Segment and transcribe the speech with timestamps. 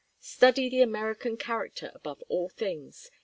[0.23, 3.11] Study the American character above all things.